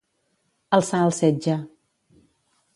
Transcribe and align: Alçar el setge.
Alçar 0.77 1.03
el 1.09 1.13
setge. 1.19 1.59